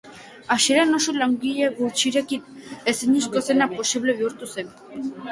Hasieran 0.53 0.93
oso 0.99 1.11
langile 1.17 1.67
gutxirekin 1.79 2.55
ezinezkoa 2.93 3.43
zena 3.49 3.67
posible 3.75 4.15
bihurtu 4.23 4.49
zen. 4.55 4.73